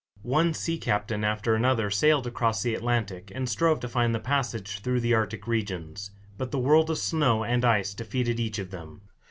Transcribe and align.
One 0.23 0.55
sea 0.55 0.79
captain 0.79 1.23
after 1.23 1.53
another 1.53 1.91
sailed 1.91 2.25
across 2.25 2.63
the 2.63 2.73
Atlantic, 2.73 3.31
and 3.35 3.47
strove 3.47 3.79
to 3.81 3.87
find 3.87 4.15
the 4.15 4.19
passage 4.19 4.79
through 4.79 4.99
the 5.01 5.13
Arctic 5.13 5.45
regions; 5.45 6.09
but 6.39 6.49
the 6.49 6.57
world 6.57 6.89
of 6.89 6.97
snow 6.97 7.43
and 7.43 7.63
ice 7.63 7.93
defeated 7.93 8.39
each 8.39 8.57
of 8.57 8.71
them. 8.71 9.03